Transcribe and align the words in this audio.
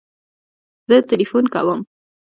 زه 0.89 0.95
تلیفون 1.09 1.45
کوم 1.53 1.79